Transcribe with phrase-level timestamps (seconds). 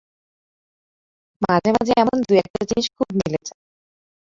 [1.41, 3.59] মাঝে-মাঝে এমন দুই-একটা জিনিস খুব মিলে যায়।